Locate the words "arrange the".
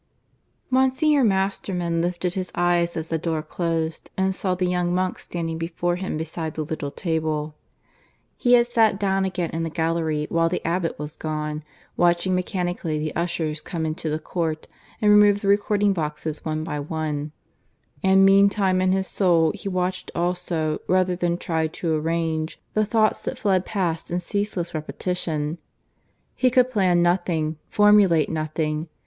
21.95-22.85